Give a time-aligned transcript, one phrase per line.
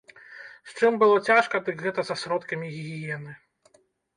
[0.69, 3.31] З чым было цяжка, дык гэта са сродкамі гігіены.